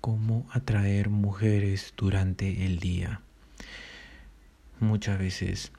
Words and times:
cómo 0.00 0.46
atraer 0.50 1.10
mujeres 1.10 1.92
durante 1.96 2.64
el 2.64 2.78
día. 2.78 3.20
Muchas 4.78 5.18
veces 5.18 5.72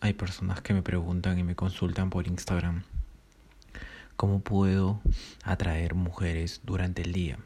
hay 0.00 0.12
personas 0.12 0.60
que 0.60 0.74
me 0.74 0.82
preguntan 0.82 1.38
y 1.38 1.42
me 1.42 1.56
consultan 1.56 2.10
por 2.10 2.26
Instagram 2.26 2.84
cómo 4.16 4.40
puedo 4.40 5.00
atraer 5.44 5.94
mujeres 5.94 6.60
durante 6.64 7.02
el 7.02 7.12
día. 7.12 7.38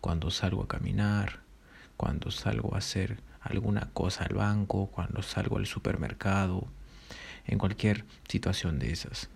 Cuando 0.00 0.30
salgo 0.30 0.62
a 0.62 0.68
caminar, 0.68 1.40
cuando 1.96 2.30
salgo 2.30 2.74
a 2.74 2.78
hacer 2.78 3.18
alguna 3.40 3.90
cosa 3.92 4.24
al 4.24 4.34
banco, 4.34 4.86
cuando 4.86 5.22
salgo 5.22 5.58
al 5.58 5.66
supermercado, 5.66 6.66
en 7.46 7.58
cualquier 7.58 8.04
situación 8.28 8.78
de 8.78 8.92
esas. 8.92 9.28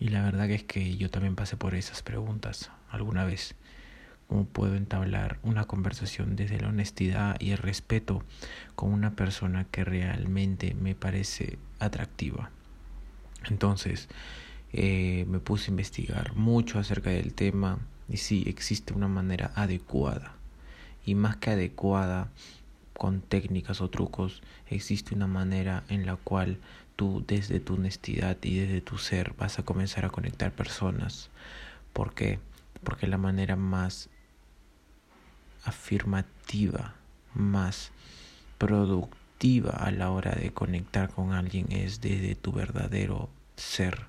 Y 0.00 0.08
la 0.08 0.22
verdad 0.22 0.50
es 0.50 0.64
que 0.64 0.96
yo 0.96 1.10
también 1.10 1.36
pasé 1.36 1.58
por 1.58 1.74
esas 1.74 2.02
preguntas 2.02 2.70
alguna 2.90 3.24
vez. 3.26 3.54
¿Cómo 4.28 4.46
puedo 4.46 4.74
entablar 4.74 5.38
una 5.42 5.66
conversación 5.66 6.36
desde 6.36 6.58
la 6.58 6.68
honestidad 6.68 7.36
y 7.38 7.50
el 7.50 7.58
respeto 7.58 8.24
con 8.76 8.92
una 8.92 9.14
persona 9.14 9.66
que 9.70 9.84
realmente 9.84 10.74
me 10.74 10.94
parece 10.94 11.58
atractiva? 11.80 12.50
Entonces, 13.50 14.08
eh, 14.72 15.26
me 15.28 15.38
puse 15.38 15.66
a 15.66 15.72
investigar 15.72 16.34
mucho 16.34 16.78
acerca 16.78 17.10
del 17.10 17.34
tema 17.34 17.78
y 18.08 18.16
sí, 18.16 18.44
existe 18.46 18.94
una 18.94 19.08
manera 19.08 19.52
adecuada. 19.54 20.34
Y 21.04 21.14
más 21.14 21.36
que 21.36 21.50
adecuada, 21.50 22.30
con 22.94 23.20
técnicas 23.20 23.80
o 23.80 23.90
trucos, 23.90 24.42
existe 24.68 25.14
una 25.14 25.26
manera 25.26 25.84
en 25.88 26.06
la 26.06 26.16
cual 26.16 26.58
tú 27.00 27.24
desde 27.26 27.60
tu 27.60 27.76
honestidad 27.76 28.36
y 28.42 28.58
desde 28.58 28.82
tu 28.82 28.98
ser 28.98 29.32
vas 29.38 29.58
a 29.58 29.62
comenzar 29.62 30.04
a 30.04 30.10
conectar 30.10 30.52
personas. 30.52 31.30
¿Por 31.94 32.12
qué? 32.12 32.40
Porque 32.84 33.06
la 33.06 33.16
manera 33.16 33.56
más 33.56 34.10
afirmativa, 35.64 36.92
más 37.32 37.90
productiva 38.58 39.70
a 39.70 39.90
la 39.92 40.10
hora 40.10 40.32
de 40.32 40.52
conectar 40.52 41.08
con 41.08 41.32
alguien 41.32 41.72
es 41.72 42.02
desde 42.02 42.34
tu 42.34 42.52
verdadero 42.52 43.30
ser. 43.56 44.04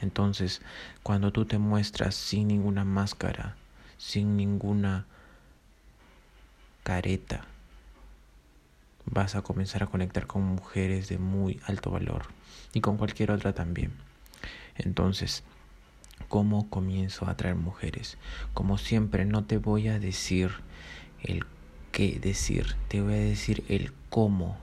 Entonces, 0.00 0.62
cuando 1.02 1.32
tú 1.32 1.44
te 1.44 1.58
muestras 1.58 2.14
sin 2.14 2.46
ninguna 2.46 2.84
máscara, 2.84 3.56
sin 3.96 4.36
ninguna 4.36 5.06
careta, 6.84 7.46
vas 9.10 9.34
a 9.34 9.42
comenzar 9.42 9.82
a 9.82 9.86
conectar 9.86 10.26
con 10.26 10.42
mujeres 10.42 11.08
de 11.08 11.18
muy 11.18 11.60
alto 11.64 11.90
valor 11.90 12.26
y 12.72 12.80
con 12.80 12.96
cualquier 12.96 13.30
otra 13.30 13.52
también. 13.52 13.92
Entonces, 14.76 15.42
¿cómo 16.28 16.68
comienzo 16.70 17.26
a 17.26 17.32
atraer 17.32 17.56
mujeres? 17.56 18.18
Como 18.54 18.78
siempre, 18.78 19.24
no 19.24 19.44
te 19.44 19.58
voy 19.58 19.88
a 19.88 19.98
decir 19.98 20.50
el 21.22 21.44
qué 21.92 22.18
decir, 22.20 22.76
te 22.88 23.00
voy 23.00 23.14
a 23.14 23.16
decir 23.16 23.64
el 23.68 23.92
cómo, 24.10 24.58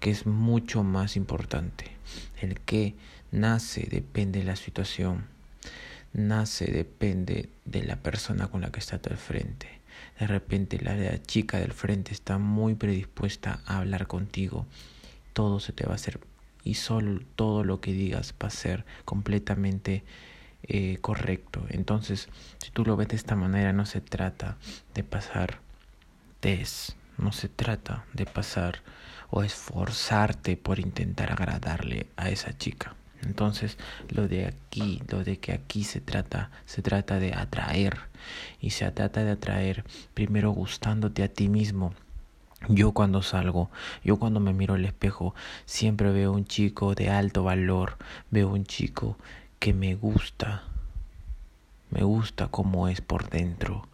que 0.00 0.10
es 0.10 0.26
mucho 0.26 0.82
más 0.82 1.16
importante. 1.16 1.90
El 2.40 2.60
qué 2.60 2.94
nace 3.32 3.88
depende 3.90 4.40
de 4.40 4.44
la 4.44 4.56
situación, 4.56 5.24
nace 6.12 6.66
depende 6.66 7.48
de 7.64 7.82
la 7.82 7.96
persona 7.96 8.48
con 8.48 8.60
la 8.60 8.70
que 8.70 8.78
está 8.78 9.00
al 9.04 9.16
frente 9.16 9.76
de 10.18 10.26
repente 10.26 10.78
la 10.80 11.22
chica 11.22 11.58
del 11.58 11.72
frente 11.72 12.12
está 12.12 12.38
muy 12.38 12.74
predispuesta 12.74 13.60
a 13.66 13.78
hablar 13.78 14.06
contigo, 14.06 14.66
todo 15.32 15.60
se 15.60 15.72
te 15.72 15.84
va 15.84 15.92
a 15.92 15.96
hacer 15.96 16.20
y 16.64 16.74
solo 16.74 17.20
todo 17.36 17.62
lo 17.62 17.80
que 17.80 17.92
digas 17.92 18.34
va 18.42 18.48
a 18.48 18.50
ser 18.50 18.84
completamente 19.04 20.02
eh, 20.64 20.98
correcto. 21.00 21.64
Entonces, 21.68 22.28
si 22.58 22.70
tú 22.70 22.84
lo 22.84 22.96
ves 22.96 23.08
de 23.08 23.16
esta 23.16 23.36
manera, 23.36 23.72
no 23.72 23.86
se 23.86 24.00
trata 24.00 24.56
de 24.94 25.04
pasar 25.04 25.60
test, 26.40 26.96
no 27.18 27.32
se 27.32 27.48
trata 27.48 28.04
de 28.14 28.26
pasar 28.26 28.82
o 29.30 29.44
esforzarte 29.44 30.56
por 30.56 30.80
intentar 30.80 31.30
agradarle 31.30 32.08
a 32.16 32.30
esa 32.30 32.56
chica. 32.56 32.96
Entonces, 33.26 33.76
lo 34.08 34.28
de 34.28 34.46
aquí, 34.46 35.02
lo 35.08 35.24
de 35.24 35.38
que 35.38 35.52
aquí 35.52 35.84
se 35.84 36.00
trata, 36.00 36.50
se 36.64 36.80
trata 36.80 37.18
de 37.18 37.34
atraer. 37.34 37.98
Y 38.60 38.70
se 38.70 38.90
trata 38.90 39.24
de 39.24 39.32
atraer 39.32 39.84
primero 40.14 40.50
gustándote 40.50 41.22
a 41.22 41.28
ti 41.28 41.48
mismo. 41.48 41.92
Yo 42.68 42.92
cuando 42.92 43.22
salgo, 43.22 43.70
yo 44.02 44.18
cuando 44.18 44.40
me 44.40 44.52
miro 44.52 44.74
al 44.74 44.84
espejo, 44.84 45.34
siempre 45.66 46.10
veo 46.10 46.32
un 46.32 46.46
chico 46.46 46.94
de 46.94 47.10
alto 47.10 47.44
valor, 47.44 47.98
veo 48.30 48.48
un 48.48 48.64
chico 48.64 49.18
que 49.58 49.74
me 49.74 49.94
gusta, 49.94 50.64
me 51.90 52.02
gusta 52.02 52.48
cómo 52.48 52.88
es 52.88 53.02
por 53.02 53.28
dentro, 53.28 53.86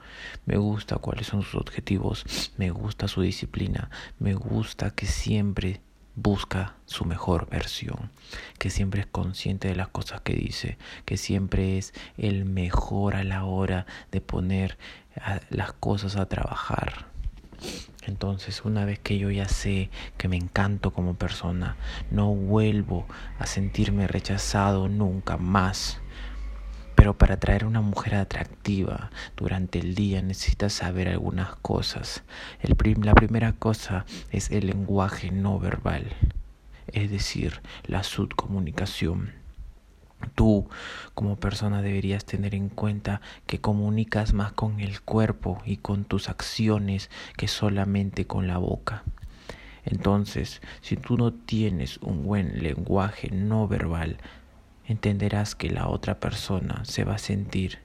me 0.47 0.57
gusta 0.57 0.97
cuáles 0.97 1.27
son 1.27 1.43
sus 1.43 1.57
objetivos, 1.57 2.53
me 2.57 2.71
gusta 2.71 3.09
su 3.09 3.21
disciplina, 3.21 3.91
me 4.19 4.35
gusta 4.35 4.91
que 4.91 5.07
siempre 5.07 5.81
busca 6.15 6.75
su 6.87 7.05
mejor 7.05 7.49
versión, 7.49 8.11
que 8.59 8.71
siempre 8.71 9.01
es 9.01 9.07
consciente 9.07 9.69
de 9.69 9.77
las 9.77 9.89
cosas 9.89 10.21
que 10.21 10.35
dice, 10.35 10.77
que 11.05 11.17
siempre 11.17 11.79
es 11.79 11.95
el 12.19 12.45
mejor 12.45 13.17
a 13.17 13.25
la 13.25 13.45
hora 13.45 13.87
de 14.11 14.21
poner 14.21 14.79
las 15.51 15.73
cosas 15.73 16.17
a 16.17 16.29
trabajar. 16.29 17.07
Entonces, 18.05 18.65
una 18.65 18.85
vez 18.85 18.99
que 18.99 19.19
yo 19.19 19.31
ya 19.31 19.49
sé 19.49 19.89
que 20.19 20.29
me 20.29 20.37
encanto 20.37 20.93
como 20.93 21.15
persona, 21.15 21.77
no 22.11 22.35
vuelvo 22.35 23.07
a 23.39 23.47
sentirme 23.47 24.09
rechazado 24.09 24.89
nunca 24.89 25.37
más. 25.37 26.02
Pero 27.03 27.19
para 27.19 27.35
atraer 27.35 27.65
a 27.65 27.67
una 27.67 27.81
mujer 27.81 28.15
atractiva 28.15 29.11
durante 29.37 29.81
el 29.81 29.97
día 29.97 30.23
necesitas 30.23 30.73
saber 30.73 31.09
algunas 31.09 31.57
cosas. 31.57 32.23
La 32.63 32.77
primera 32.77 33.53
cosa 33.55 34.07
es 34.31 34.53
el 34.53 34.69
lenguaje 34.69 35.33
no 35.33 35.59
verbal, 35.59 36.07
es 36.87 37.11
decir, 37.11 37.61
la 37.87 38.05
subcomunicación. 38.05 39.33
Tú 40.37 40.69
como 41.15 41.35
persona 41.35 41.83
deberías 41.83 42.25
tener 42.25 42.55
en 42.55 42.69
cuenta 42.69 43.21
que 43.49 43.61
comunicas 43.61 44.33
más 44.33 44.53
con 44.53 44.79
el 44.79 45.01
cuerpo 45.01 45.61
y 45.67 45.79
con 45.79 46.05
tus 46.05 46.29
acciones 46.29 47.11
que 47.37 47.49
solamente 47.49 48.29
con 48.29 48.47
la 48.47 48.59
boca. 48.59 49.03
Entonces, 49.85 50.63
si 50.83 50.97
tú 50.97 51.17
no 51.17 51.33
tienes 51.33 51.99
un 51.99 52.23
buen 52.23 52.63
lenguaje 52.63 53.29
no 53.33 53.67
verbal, 53.67 54.19
entenderás 54.87 55.55
que 55.55 55.71
la 55.71 55.89
otra 55.89 56.19
persona 56.21 56.85
se 56.85 57.05
va 57.05 57.15
a 57.15 57.19
sentir 57.19 57.79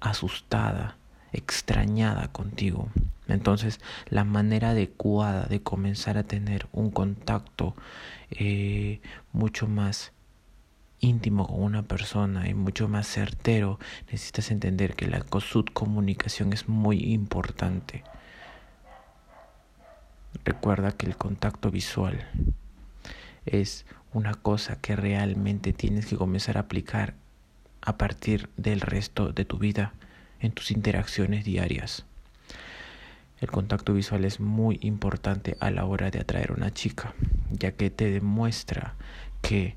asustada, 0.00 0.96
extrañada 1.32 2.28
contigo. 2.28 2.88
Entonces, 3.28 3.80
la 4.08 4.24
manera 4.24 4.70
adecuada 4.70 5.46
de 5.46 5.62
comenzar 5.62 6.18
a 6.18 6.24
tener 6.24 6.66
un 6.72 6.90
contacto 6.90 7.74
eh, 8.30 9.00
mucho 9.32 9.66
más 9.66 10.12
íntimo 11.00 11.46
con 11.46 11.62
una 11.62 11.82
persona 11.82 12.48
y 12.48 12.54
mucho 12.54 12.88
más 12.88 13.06
certero, 13.06 13.78
necesitas 14.06 14.50
entender 14.50 14.94
que 14.94 15.08
la 15.08 15.24
comunicación 15.72 16.52
es 16.52 16.68
muy 16.68 17.12
importante. 17.12 18.04
Recuerda 20.44 20.92
que 20.92 21.06
el 21.06 21.16
contacto 21.16 21.70
visual 21.70 22.28
es 23.46 23.86
una 24.12 24.34
cosa 24.34 24.76
que 24.76 24.96
realmente 24.96 25.72
tienes 25.72 26.06
que 26.06 26.16
comenzar 26.16 26.56
a 26.56 26.60
aplicar 26.60 27.14
a 27.80 27.96
partir 27.96 28.48
del 28.56 28.80
resto 28.80 29.32
de 29.32 29.44
tu 29.44 29.58
vida 29.58 29.92
en 30.40 30.52
tus 30.52 30.70
interacciones 30.70 31.44
diarias. 31.44 32.04
El 33.40 33.50
contacto 33.50 33.92
visual 33.92 34.24
es 34.24 34.38
muy 34.38 34.78
importante 34.82 35.56
a 35.58 35.70
la 35.70 35.84
hora 35.84 36.10
de 36.10 36.20
atraer 36.20 36.50
a 36.50 36.54
una 36.54 36.72
chica, 36.72 37.14
ya 37.50 37.72
que 37.72 37.90
te 37.90 38.10
demuestra 38.10 38.94
que 39.40 39.74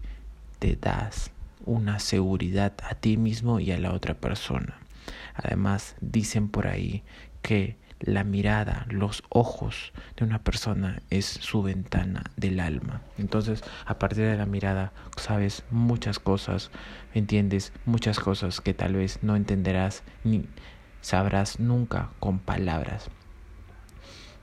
te 0.60 0.76
das 0.76 1.32
una 1.66 1.98
seguridad 2.00 2.74
a 2.84 2.94
ti 2.94 3.18
mismo 3.18 3.60
y 3.60 3.72
a 3.72 3.80
la 3.80 3.94
otra 3.94 4.14
persona. 4.14 4.78
Además, 5.34 5.96
dicen 6.00 6.50
por 6.50 6.68
ahí 6.68 7.04
que 7.42 7.78
la 8.00 8.24
mirada, 8.24 8.86
los 8.90 9.24
ojos 9.30 9.94
de 10.18 10.26
una 10.26 10.44
persona 10.44 11.02
es 11.10 11.26
su 11.26 11.64
ventana 11.64 12.24
del 12.36 12.60
alma. 12.60 13.02
Entonces, 13.18 13.64
a 13.86 13.98
partir 14.00 14.26
de 14.26 14.38
la 14.38 14.46
mirada, 14.46 14.92
sabes 15.18 15.64
muchas 15.72 16.20
cosas, 16.20 16.72
entiendes 17.14 17.74
muchas 17.86 18.20
cosas 18.20 18.62
que 18.62 18.74
tal 18.74 18.96
vez 18.96 19.20
no 19.22 19.36
entenderás 19.36 20.04
ni 20.24 20.46
sabrás 21.02 21.60
nunca 21.60 22.10
con 22.20 22.40
palabras. 22.40 23.10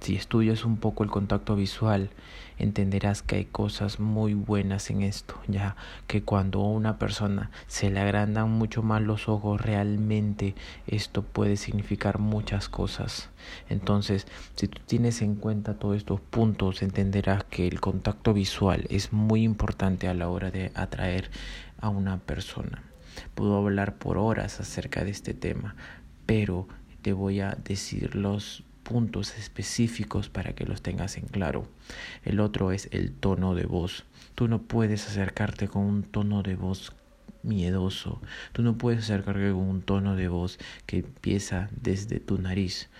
Si 0.02 0.16
estudias 0.16 0.64
un 0.64 0.78
poco 0.78 1.04
el 1.04 1.10
contacto 1.10 1.54
visual, 1.54 2.10
entenderás 2.58 3.22
que 3.22 3.36
hay 3.36 3.44
cosas 3.44 4.00
muy 4.00 4.34
buenas 4.34 4.90
en 4.90 5.00
esto, 5.00 5.40
ya 5.46 5.76
que 6.08 6.24
cuando 6.24 6.60
a 6.60 6.70
una 6.70 6.98
persona 6.98 7.52
se 7.68 7.88
le 7.88 8.00
agrandan 8.00 8.50
mucho 8.50 8.82
más 8.82 9.00
los 9.00 9.28
ojos, 9.28 9.60
realmente 9.60 10.56
esto 10.88 11.22
puede 11.22 11.56
significar 11.56 12.18
muchas 12.18 12.68
cosas. 12.68 13.30
Entonces, 13.68 14.26
si 14.56 14.66
tú 14.66 14.80
tienes 14.84 15.22
en 15.22 15.36
cuenta 15.36 15.74
todos 15.74 15.96
estos 15.98 16.20
puntos, 16.20 16.82
entenderás 16.82 17.44
que 17.44 17.68
el 17.68 17.80
contacto 17.80 18.34
visual 18.34 18.86
es 18.90 19.12
muy 19.12 19.44
importante 19.44 20.08
a 20.08 20.14
la 20.14 20.28
hora 20.28 20.50
de 20.50 20.72
atraer 20.74 21.30
a 21.80 21.90
una 21.90 22.18
persona. 22.18 22.82
Puedo 23.36 23.56
hablar 23.56 23.94
por 23.94 24.18
horas 24.18 24.58
acerca 24.58 25.04
de 25.04 25.12
este 25.12 25.32
tema, 25.32 25.76
pero 26.26 26.66
te 27.02 27.12
voy 27.12 27.38
a 27.38 27.56
decir 27.62 28.16
los 28.16 28.64
puntos 28.92 29.38
específicos 29.38 30.28
para 30.28 30.52
que 30.52 30.66
los 30.66 30.82
tengas 30.82 31.16
en 31.16 31.26
claro. 31.26 31.66
El 32.24 32.40
otro 32.40 32.72
es 32.72 32.88
el 32.92 33.10
tono 33.10 33.54
de 33.54 33.64
voz. 33.64 34.04
Tú 34.34 34.48
no 34.48 34.60
puedes 34.60 35.08
acercarte 35.08 35.66
con 35.66 35.82
un 35.82 36.02
tono 36.02 36.42
de 36.42 36.56
voz 36.56 36.92
miedoso. 37.42 38.20
Tú 38.52 38.62
no 38.62 38.76
puedes 38.76 39.04
acercarte 39.04 39.50
con 39.50 39.68
un 39.68 39.80
tono 39.80 40.14
de 40.14 40.28
voz 40.28 40.58
que 40.84 40.98
empieza 40.98 41.70
desde 41.80 42.20
tu 42.20 42.38
nariz. 42.38 42.90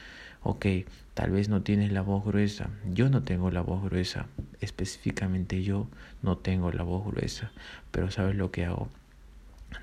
Ok, 0.42 0.66
tal 1.12 1.30
vez 1.30 1.50
no 1.50 1.62
tienes 1.62 1.92
la 1.92 2.00
voz 2.00 2.24
gruesa. 2.24 2.70
Yo 2.90 3.10
no 3.10 3.22
tengo 3.22 3.50
la 3.50 3.60
voz 3.60 3.84
gruesa. 3.84 4.26
Específicamente 4.60 5.62
yo 5.62 5.88
no 6.22 6.38
tengo 6.38 6.72
la 6.72 6.84
voz 6.84 7.04
gruesa. 7.04 7.52
Pero 7.90 8.10
¿sabes 8.10 8.34
lo 8.34 8.50
que 8.50 8.64
hago? 8.64 8.88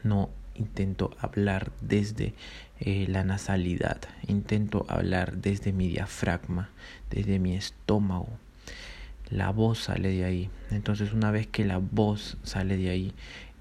No 0.04 0.32
intento 0.56 1.12
hablar 1.20 1.72
desde 1.82 2.34
eh, 2.82 3.06
la 3.10 3.24
nasalidad, 3.24 4.00
intento 4.28 4.86
hablar 4.88 5.38
desde 5.38 5.74
mi 5.74 5.90
diafragma, 5.90 6.70
desde 7.10 7.38
mi 7.40 7.56
estómago. 7.56 8.30
La 9.30 9.52
voz 9.52 9.80
sale 9.84 10.10
de 10.10 10.24
ahí. 10.24 10.50
Entonces 10.72 11.14
una 11.14 11.32
vez 11.32 11.48
que 11.48 11.66
la 11.66 11.78
voz 11.78 12.38
sale 12.44 12.78
de 12.78 12.90
ahí, 12.90 13.14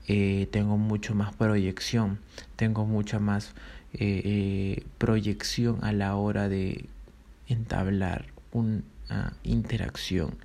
eh, 0.06 0.49
tengo 0.53 0.79
mucho 0.79 1.15
más 1.15 1.35
proyección, 1.35 2.19
tengo 2.56 2.87
mucha 2.87 3.19
más 3.19 3.55
eh, 3.93 4.85
proyección 4.99 5.82
a 5.82 5.93
la 5.93 6.14
hora 6.14 6.49
de 6.49 6.87
entablar 7.49 8.26
una 8.53 8.82
interacción 9.43 10.37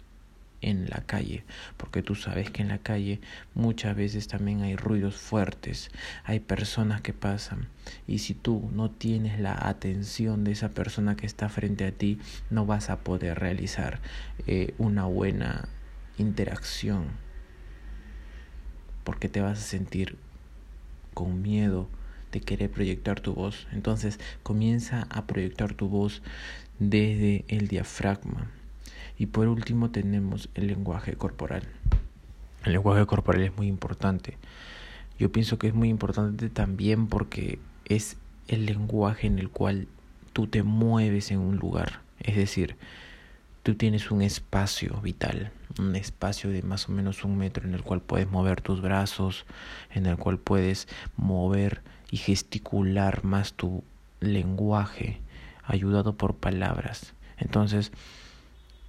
en 0.63 0.89
la 0.89 1.03
calle, 1.05 1.43
porque 1.77 2.01
tú 2.01 2.15
sabes 2.15 2.49
que 2.49 2.61
en 2.61 2.69
la 2.69 2.79
calle 2.79 3.19
muchas 3.53 3.95
veces 3.95 4.27
también 4.27 4.61
hay 4.61 4.75
ruidos 4.75 5.15
fuertes, 5.15 5.91
hay 6.23 6.39
personas 6.39 7.01
que 7.01 7.13
pasan 7.13 7.67
y 8.07 8.19
si 8.19 8.33
tú 8.33 8.69
no 8.73 8.89
tienes 8.89 9.39
la 9.39 9.67
atención 9.67 10.43
de 10.43 10.53
esa 10.53 10.69
persona 10.69 11.15
que 11.15 11.25
está 11.25 11.49
frente 11.49 11.85
a 11.85 11.91
ti, 11.91 12.19
no 12.49 12.65
vas 12.65 12.89
a 12.89 12.99
poder 12.99 13.39
realizar 13.39 13.99
eh, 14.47 14.73
una 14.77 15.05
buena 15.05 15.67
interacción, 16.17 17.07
porque 19.03 19.29
te 19.29 19.41
vas 19.41 19.59
a 19.59 19.61
sentir 19.61 20.17
con 21.13 21.41
miedo 21.41 21.89
de 22.31 22.41
querer 22.41 22.71
proyectar 22.71 23.19
tu 23.19 23.33
voz. 23.33 23.67
Entonces 23.71 24.19
comienza 24.41 25.07
a 25.09 25.27
proyectar 25.27 25.73
tu 25.73 25.87
voz 25.87 26.21
desde 26.79 27.45
el 27.47 27.67
diafragma 27.67 28.49
y 29.17 29.27
por 29.27 29.47
último 29.47 29.91
tenemos 29.91 30.49
el 30.55 30.67
lenguaje 30.67 31.13
corporal. 31.13 31.63
El 32.65 32.73
lenguaje 32.73 33.05
corporal 33.05 33.41
es 33.41 33.55
muy 33.57 33.67
importante. 33.67 34.37
Yo 35.19 35.31
pienso 35.31 35.57
que 35.57 35.67
es 35.67 35.73
muy 35.73 35.89
importante 35.89 36.49
también 36.49 37.07
porque 37.07 37.59
es 37.85 38.17
el 38.47 38.65
lenguaje 38.65 39.27
en 39.27 39.39
el 39.39 39.49
cual 39.49 39.87
tú 40.33 40.47
te 40.47 40.63
mueves 40.63 41.31
en 41.31 41.39
un 41.39 41.57
lugar. 41.57 42.01
Es 42.19 42.35
decir, 42.35 42.75
tú 43.63 43.75
tienes 43.75 44.11
un 44.11 44.21
espacio 44.21 44.99
vital, 45.01 45.51
un 45.79 45.95
espacio 45.95 46.49
de 46.49 46.61
más 46.61 46.89
o 46.89 46.91
menos 46.91 47.23
un 47.23 47.37
metro 47.37 47.67
en 47.67 47.73
el 47.73 47.83
cual 47.83 48.01
puedes 48.01 48.29
mover 48.29 48.61
tus 48.61 48.81
brazos, 48.81 49.45
en 49.91 50.05
el 50.05 50.17
cual 50.17 50.39
puedes 50.39 50.87
mover 51.15 51.81
y 52.11 52.17
gesticular 52.17 53.23
más 53.23 53.53
tu 53.53 53.83
lenguaje, 54.19 55.21
ayudado 55.63 56.15
por 56.15 56.35
palabras. 56.35 57.13
Entonces, 57.37 57.91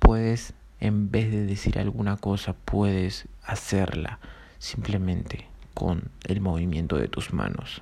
puedes, 0.05 0.53
en 0.81 1.11
vez 1.11 1.31
de 1.31 1.47
decir 1.47 1.79
alguna 1.79 2.19
cosa, 2.19 2.53
puedes 2.53 3.27
hacerla 3.43 4.21
simplemente 4.59 5.49
con 5.73 6.11
el 6.25 6.43
movimiento 6.43 6.99
de 6.99 7.09
tus 7.09 7.33
manos. 7.33 7.81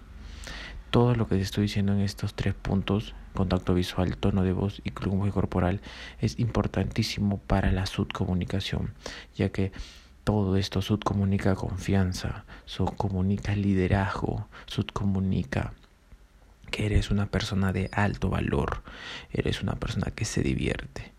Todo 0.90 1.16
lo 1.16 1.26
que 1.26 1.34
te 1.34 1.42
estoy 1.42 1.62
diciendo 1.64 1.92
en 1.92 2.00
estos 2.00 2.34
tres 2.34 2.54
puntos, 2.54 3.16
contacto 3.34 3.74
visual, 3.74 4.16
tono 4.16 4.44
de 4.44 4.52
voz 4.52 4.80
y 4.84 4.92
lenguaje 5.04 5.32
corporal, 5.32 5.80
es 6.20 6.38
importantísimo 6.38 7.38
para 7.38 7.72
la 7.72 7.86
subcomunicación, 7.86 8.94
ya 9.34 9.48
que 9.48 9.72
todo 10.22 10.56
esto 10.56 10.80
subcomunica 10.80 11.56
confianza, 11.56 12.44
subcomunica 12.66 13.56
liderazgo, 13.56 14.46
subcomunica 14.66 15.72
que 16.70 16.86
eres 16.86 17.10
una 17.10 17.26
persona 17.26 17.72
de 17.72 17.90
alto 17.92 18.30
valor, 18.30 18.84
eres 19.32 19.60
una 19.60 19.74
persona 19.74 20.12
que 20.14 20.24
se 20.24 20.42
divierte 20.42 21.11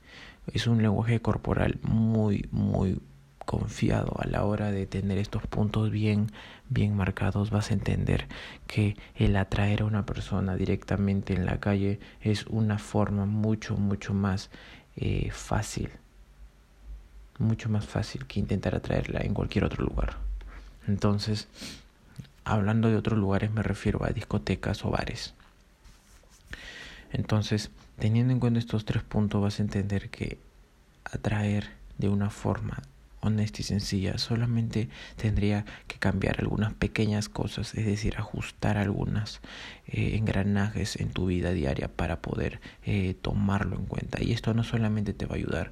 es 0.52 0.68
un 0.68 0.82
lenguaje 0.82 1.22
corporal 1.22 1.80
muy, 1.84 2.48
muy 2.52 3.00
confiado 3.46 4.16
a 4.20 4.28
la 4.28 4.46
hora 4.46 4.72
de 4.72 4.86
tener 4.86 5.18
estos 5.18 5.46
puntos 5.48 5.92
bien 5.92 6.32
bien 6.70 6.96
marcados. 6.96 7.50
Vas 7.50 7.72
a 7.72 7.74
entender 7.74 8.28
que 8.68 8.96
el 9.16 9.36
atraer 9.36 9.82
a 9.82 9.86
una 9.86 10.06
persona 10.06 10.56
directamente 10.56 11.34
en 11.34 11.46
la 11.46 11.60
calle 11.60 12.00
es 12.22 12.46
una 12.48 12.80
forma 12.80 13.26
mucho 13.26 13.76
mucho 13.76 14.14
más 14.14 14.50
eh, 14.96 15.30
fácil 15.32 15.90
mucho 17.40 17.70
más 17.70 17.86
fácil 17.86 18.26
que 18.26 18.40
intentar 18.40 18.76
atraerla 18.76 19.22
en 19.22 19.34
cualquier 19.34 19.66
otro 19.66 19.84
lugar. 19.84 20.18
Entonces 20.88 21.48
hablando 22.46 22.90
de 22.90 22.98
otros 22.98 23.18
lugares 23.18 23.52
me 23.52 23.64
refiero 23.64 24.04
a 24.04 24.10
discotecas 24.10 24.86
o 24.86 24.92
bares. 24.92 25.34
Entonces 27.12 27.72
Teniendo 28.04 28.34
en 28.34 28.42
cuenta 28.42 28.60
estos 28.60 28.84
tres 28.84 29.02
puntos 29.02 29.42
vas 29.42 29.60
a 29.60 29.64
entender 29.64 30.10
que 30.10 30.38
atraer 31.06 31.70
de 31.98 32.10
una 32.10 32.30
forma 32.30 32.82
honesta 33.22 33.62
y 33.62 33.64
sencilla 33.64 34.18
solamente 34.18 34.90
tendría 35.16 35.64
que 35.88 36.00
cambiar 36.00 36.42
algunas 36.42 36.74
pequeñas 36.74 37.30
cosas, 37.30 37.74
es 37.76 37.86
decir, 37.86 38.16
ajustar 38.18 38.78
algunas 38.78 39.40
eh, 39.88 40.18
engranajes 40.18 40.98
en 40.98 41.12
tu 41.12 41.28
vida 41.28 41.52
diaria 41.52 41.88
para 41.88 42.22
poder 42.22 42.60
eh, 42.84 43.16
tomarlo 43.22 43.78
en 43.78 43.86
cuenta. 43.86 44.22
Y 44.22 44.34
esto 44.34 44.54
no 44.54 44.66
solamente 44.66 45.14
te 45.14 45.26
va 45.26 45.36
a 45.36 45.38
ayudar 45.38 45.72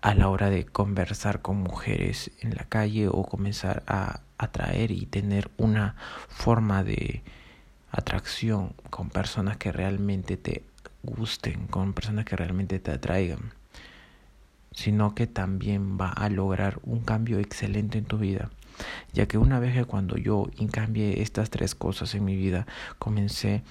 a 0.00 0.14
la 0.14 0.30
hora 0.30 0.48
de 0.48 0.64
conversar 0.64 1.42
con 1.42 1.58
mujeres 1.58 2.30
en 2.40 2.54
la 2.54 2.64
calle 2.64 3.08
o 3.08 3.22
comenzar 3.22 3.82
a 3.86 4.22
atraer 4.38 4.92
y 4.92 5.04
tener 5.04 5.50
una 5.58 5.94
forma 6.26 6.82
de 6.82 7.22
atracción 7.90 8.72
con 8.88 9.10
personas 9.10 9.58
que 9.58 9.72
realmente 9.72 10.38
te 10.38 10.64
gusten, 11.04 11.66
con 11.68 11.92
personas 11.92 12.24
que 12.24 12.36
realmente 12.36 12.78
te 12.78 12.90
atraigan, 12.90 13.52
sino 14.72 15.14
que 15.14 15.26
también 15.26 15.98
va 15.98 16.08
a 16.10 16.28
lograr 16.28 16.80
un 16.82 17.00
cambio 17.00 17.38
excelente 17.38 17.98
en 17.98 18.04
tu 18.04 18.18
vida. 18.18 18.50
Ya 19.12 19.26
que 19.26 19.38
una 19.38 19.60
vez 19.60 19.74
que 19.74 19.84
cuando 19.84 20.16
yo 20.16 20.48
cambié 20.72 21.22
estas 21.22 21.50
tres 21.50 21.74
cosas 21.74 22.14
en 22.14 22.24
mi 22.24 22.36
vida, 22.36 22.66
comencé 22.98 23.62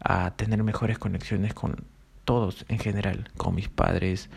a 0.00 0.30
tener 0.32 0.62
mejores 0.62 0.98
conexiones 0.98 1.54
con 1.54 1.84
todos 2.24 2.64
en 2.68 2.78
general, 2.78 3.30
con 3.36 3.54
mis 3.54 3.68
padres, 3.68 4.30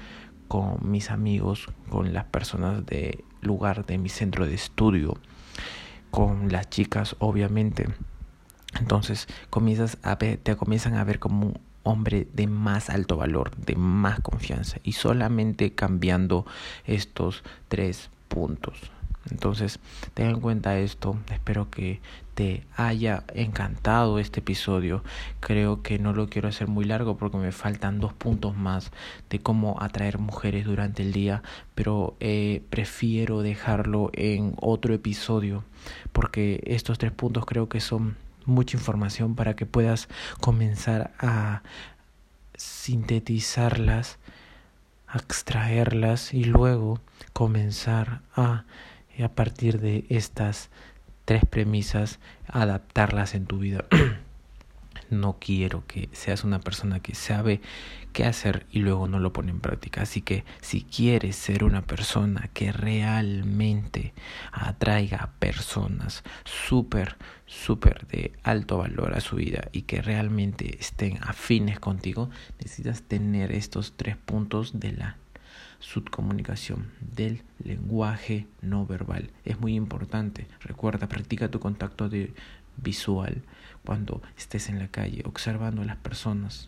con 0.48 0.90
mis 0.90 1.12
amigos, 1.12 1.68
con 1.90 2.14
las 2.14 2.26
personas 2.26 2.86
de 2.86 3.24
lugar 3.42 3.86
de 3.86 3.98
mi 3.98 4.10
centro 4.10 4.46
de 4.46 4.56
estudio, 4.56 5.18
con 6.10 6.52
las 6.52 6.70
chicas 6.70 7.16
obviamente. 7.20 7.88
Entonces 8.80 9.28
comienzas 9.50 9.98
a 10.04 10.16
ver, 10.16 10.38
te 10.38 10.56
comienzan 10.56 10.96
a 10.96 11.04
ver 11.04 11.20
como 11.20 11.54
hombre 11.88 12.28
de 12.34 12.48
más 12.48 12.90
alto 12.90 13.18
valor, 13.18 13.56
de 13.56 13.76
más 13.76 14.20
confianza 14.20 14.78
y 14.84 14.94
solamente 14.94 15.74
cambiando 15.74 16.46
estos 16.86 17.44
tres 17.68 18.10
puntos. 18.28 18.92
Entonces, 19.32 19.80
ten 20.14 20.28
en 20.28 20.40
cuenta 20.40 20.80
esto. 20.80 21.18
Espero 21.32 21.70
que 21.70 22.00
te 22.34 22.64
haya 22.76 23.24
encantado 23.34 24.20
este 24.20 24.40
episodio. 24.40 25.04
Creo 25.40 25.82
que 25.82 26.00
no 26.00 26.14
lo 26.14 26.30
quiero 26.30 26.48
hacer 26.48 26.68
muy 26.68 26.86
largo 26.86 27.18
porque 27.18 27.38
me 27.38 27.52
faltan 27.52 28.00
dos 28.00 28.14
puntos 28.14 28.56
más 28.56 28.92
de 29.30 29.40
cómo 29.40 29.82
atraer 29.82 30.18
mujeres 30.20 30.66
durante 30.66 31.04
el 31.04 31.12
día, 31.12 31.42
pero 31.76 32.16
eh, 32.20 32.62
prefiero 32.70 33.42
dejarlo 33.42 34.12
en 34.14 34.54
otro 34.62 34.94
episodio 34.94 35.64
porque 36.12 36.62
estos 36.66 36.98
tres 36.98 37.12
puntos 37.12 37.46
creo 37.46 37.70
que 37.70 37.80
son 37.80 38.16
mucha 38.48 38.78
información 38.78 39.36
para 39.36 39.56
que 39.56 39.66
puedas 39.66 40.08
comenzar 40.42 41.14
a 41.20 41.62
sintetizarlas, 42.56 44.18
extraerlas 45.14 46.34
y 46.34 46.44
luego 46.44 47.00
comenzar 47.34 48.22
a, 48.36 48.66
a 49.24 49.28
partir 49.30 49.80
de 49.80 50.06
estas 50.10 50.70
tres 51.26 51.46
premisas, 51.46 52.20
adaptarlas 52.48 53.36
en 53.36 53.46
tu 53.46 53.60
vida. 53.60 53.86
no 55.10 55.38
quiero 55.40 55.86
que 55.88 56.10
seas 56.12 56.44
una 56.44 56.60
persona 56.60 57.00
que 57.00 57.16
sabe 57.16 57.62
qué 58.14 58.26
hacer 58.26 58.66
y 58.72 58.80
luego 58.80 59.08
no 59.08 59.20
lo 59.20 59.34
pone 59.34 59.52
en 59.52 59.60
práctica. 59.60 60.02
Así 60.02 60.22
que 60.22 60.44
si 60.62 60.82
quieres 60.82 61.36
ser 61.36 61.64
una 61.64 61.84
persona 61.84 62.50
que 62.54 62.72
realmente 62.72 64.14
atraiga 64.52 65.18
a 65.18 65.32
personas 65.34 66.24
súper, 66.44 67.18
súper 67.46 68.08
de 68.08 68.34
alto 68.44 68.78
valor 68.78 69.14
a 69.14 69.22
su 69.22 69.36
vida 69.36 69.70
y 69.72 69.84
que 69.84 70.02
realmente 70.02 70.78
estén 70.80 71.20
afines 71.22 71.80
contigo, 71.80 72.30
necesitas 72.60 73.04
tener 73.04 73.52
estos 73.52 73.94
tres 73.96 74.18
puntos 74.18 74.80
de 74.80 74.94
la 74.94 75.18
subcomunicación 75.80 76.92
del 77.00 77.44
lenguaje 77.64 78.48
no 78.62 78.86
verbal. 78.86 79.30
Es 79.46 79.60
muy 79.60 79.76
importante. 79.76 80.48
Recuerda, 80.62 81.08
practica 81.08 81.52
tu 81.52 81.60
contacto 81.60 82.10
de 82.10 82.34
visual 82.78 83.42
cuando 83.88 84.22
estés 84.38 84.68
en 84.68 84.80
la 84.80 84.90
calle 84.90 85.24
observando 85.26 85.82
a 85.82 85.86
las 85.86 85.96
personas 85.96 86.68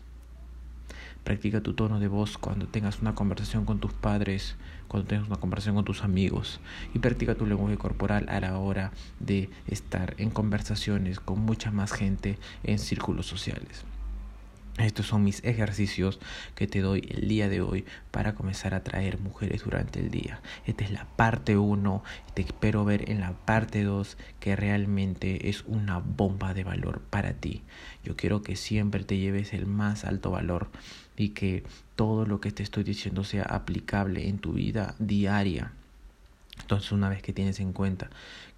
Practica 1.25 1.61
tu 1.61 1.73
tono 1.73 1.99
de 1.99 2.07
voz 2.07 2.37
cuando 2.37 2.67
tengas 2.67 3.01
una 3.01 3.13
conversación 3.13 3.65
con 3.65 3.79
tus 3.79 3.91
padres, 3.93 4.55
cuando 4.87 5.07
tengas 5.07 5.27
una 5.27 5.35
conversación 5.35 5.75
con 5.75 5.83
tus 5.83 6.03
amigos. 6.03 6.61
Y 6.93 6.99
practica 6.99 7.35
tu 7.35 7.45
lenguaje 7.45 7.77
corporal 7.77 8.27
a 8.29 8.39
la 8.39 8.57
hora 8.57 8.91
de 9.19 9.49
estar 9.67 10.15
en 10.17 10.29
conversaciones 10.29 11.19
con 11.19 11.39
mucha 11.39 11.71
más 11.71 11.91
gente 11.91 12.39
en 12.63 12.79
círculos 12.79 13.27
sociales. 13.27 13.83
Estos 14.85 15.07
son 15.07 15.25
mis 15.25 15.43
ejercicios 15.43 16.19
que 16.55 16.65
te 16.65 16.79
doy 16.79 17.05
el 17.09 17.27
día 17.27 17.49
de 17.49 17.59
hoy 17.59 17.83
para 18.11 18.33
comenzar 18.33 18.73
a 18.73 18.77
atraer 18.77 19.19
mujeres 19.19 19.65
durante 19.65 19.99
el 19.99 20.09
día. 20.09 20.41
Esta 20.65 20.85
es 20.85 20.91
la 20.91 21.05
parte 21.05 21.57
1. 21.57 22.01
Te 22.33 22.43
espero 22.43 22.85
ver 22.85 23.11
en 23.11 23.19
la 23.19 23.33
parte 23.33 23.83
2 23.83 24.17
que 24.39 24.55
realmente 24.55 25.49
es 25.49 25.65
una 25.67 25.99
bomba 25.99 26.53
de 26.53 26.63
valor 26.63 27.01
para 27.01 27.33
ti. 27.33 27.61
Yo 28.05 28.15
quiero 28.15 28.41
que 28.41 28.55
siempre 28.55 29.03
te 29.03 29.17
lleves 29.17 29.53
el 29.53 29.65
más 29.65 30.05
alto 30.05 30.31
valor 30.31 30.69
y 31.17 31.29
que 31.29 31.63
todo 31.97 32.25
lo 32.25 32.39
que 32.39 32.51
te 32.51 32.63
estoy 32.63 32.85
diciendo 32.85 33.25
sea 33.25 33.43
aplicable 33.43 34.29
en 34.29 34.39
tu 34.39 34.53
vida 34.53 34.95
diaria. 34.97 35.73
Entonces 36.61 36.91
una 36.93 37.09
vez 37.09 37.21
que 37.21 37.33
tienes 37.33 37.59
en 37.59 37.73
cuenta 37.73 38.09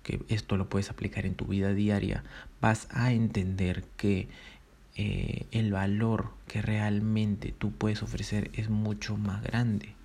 que 0.03 0.21
esto 0.29 0.57
lo 0.57 0.69
puedes 0.69 0.89
aplicar 0.89 1.25
en 1.25 1.35
tu 1.35 1.45
vida 1.45 1.73
diaria, 1.73 2.23
vas 2.59 2.87
a 2.91 3.11
entender 3.11 3.83
que 3.97 4.27
eh, 4.95 5.45
el 5.51 5.71
valor 5.71 6.31
que 6.47 6.61
realmente 6.61 7.53
tú 7.57 7.71
puedes 7.71 8.03
ofrecer 8.03 8.51
es 8.53 8.69
mucho 8.69 9.17
más 9.17 9.41
grande, 9.41 9.95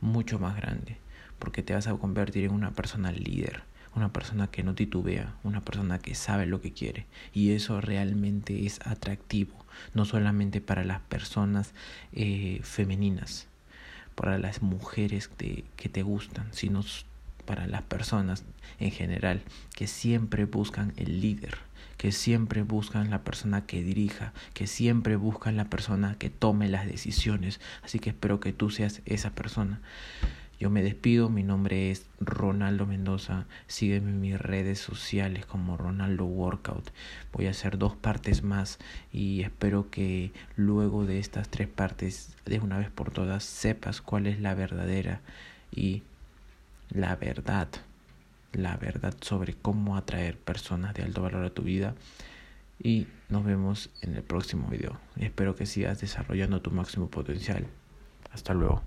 mucho 0.00 0.38
más 0.38 0.56
grande, 0.56 0.98
porque 1.38 1.62
te 1.62 1.74
vas 1.74 1.86
a 1.86 1.94
convertir 1.94 2.44
en 2.44 2.52
una 2.52 2.72
persona 2.72 3.12
líder, 3.12 3.62
una 3.94 4.12
persona 4.12 4.48
que 4.48 4.62
no 4.62 4.74
titubea, 4.74 5.34
una 5.42 5.62
persona 5.62 5.98
que 5.98 6.14
sabe 6.14 6.46
lo 6.46 6.60
que 6.60 6.72
quiere. 6.72 7.06
Y 7.32 7.52
eso 7.52 7.80
realmente 7.80 8.66
es 8.66 8.80
atractivo, 8.86 9.54
no 9.94 10.04
solamente 10.04 10.60
para 10.60 10.84
las 10.84 11.00
personas 11.00 11.72
eh, 12.12 12.60
femeninas, 12.62 13.46
para 14.14 14.38
las 14.38 14.60
mujeres 14.60 15.28
que 15.28 15.88
te 15.88 16.02
gustan, 16.02 16.48
sino 16.52 16.82
para 17.46 17.66
las 17.66 17.82
personas 17.82 18.44
en 18.78 18.90
general 18.90 19.42
que 19.74 19.86
siempre 19.86 20.44
buscan 20.44 20.92
el 20.96 21.20
líder, 21.20 21.58
que 22.00 22.12
siempre 22.12 22.62
buscan 22.62 23.10
la 23.10 23.24
persona 23.24 23.66
que 23.66 23.82
dirija, 23.82 24.32
que 24.54 24.66
siempre 24.66 25.16
buscan 25.16 25.58
la 25.58 25.66
persona 25.66 26.14
que 26.18 26.30
tome 26.30 26.66
las 26.66 26.86
decisiones. 26.86 27.60
Así 27.82 27.98
que 27.98 28.08
espero 28.08 28.40
que 28.40 28.54
tú 28.54 28.70
seas 28.70 29.02
esa 29.04 29.32
persona. 29.32 29.82
Yo 30.58 30.70
me 30.70 30.82
despido, 30.82 31.28
mi 31.28 31.42
nombre 31.42 31.90
es 31.90 32.06
Ronaldo 32.18 32.86
Mendoza, 32.86 33.44
sígueme 33.66 34.12
en 34.12 34.20
mis 34.22 34.40
redes 34.40 34.78
sociales 34.78 35.44
como 35.44 35.76
Ronaldo 35.76 36.24
Workout. 36.24 36.90
Voy 37.34 37.48
a 37.48 37.50
hacer 37.50 37.76
dos 37.76 37.96
partes 37.96 38.42
más 38.42 38.78
y 39.12 39.42
espero 39.42 39.90
que 39.90 40.32
luego 40.56 41.04
de 41.04 41.18
estas 41.18 41.50
tres 41.50 41.68
partes, 41.68 42.34
de 42.46 42.60
una 42.60 42.78
vez 42.78 42.88
por 42.88 43.10
todas, 43.10 43.44
sepas 43.44 44.00
cuál 44.00 44.26
es 44.26 44.40
la 44.40 44.54
verdadera 44.54 45.20
y 45.70 46.02
la 46.88 47.14
verdad, 47.16 47.68
la 48.52 48.76
verdad 48.76 49.14
sobre 49.20 49.54
cómo 49.54 49.96
atraer 49.96 50.38
personas 50.38 50.94
de 50.94 51.02
alto 51.02 51.22
valor 51.22 51.44
a 51.44 51.50
tu 51.50 51.62
vida. 51.62 51.94
Y 52.82 53.06
nos 53.28 53.44
vemos 53.44 53.90
en 54.00 54.16
el 54.16 54.22
próximo 54.22 54.68
video. 54.68 54.98
Espero 55.16 55.54
que 55.54 55.66
sigas 55.66 56.00
desarrollando 56.00 56.62
tu 56.62 56.70
máximo 56.70 57.08
potencial. 57.08 57.66
Hasta 58.32 58.54
luego. 58.54 58.82